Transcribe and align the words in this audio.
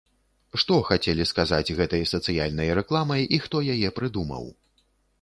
Што 0.63 0.77
хацелі 0.87 1.27
сказаць 1.33 1.75
гэтай 1.81 2.03
сацыяльнай 2.15 2.75
рэкламай 2.83 3.21
і 3.39 3.43
хто 3.47 3.65
яе 3.79 3.97
прыдумаў? 4.01 4.55